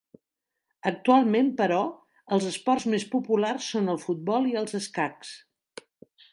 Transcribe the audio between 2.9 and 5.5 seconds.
més populars són el futbol i els escacs.